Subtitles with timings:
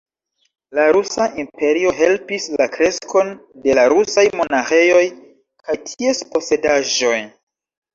[0.77, 3.31] La rusa imperio helpis la kreskon
[3.69, 5.07] de la rusaj monaĥejoj
[5.71, 7.19] kaj ties posedaĵoj.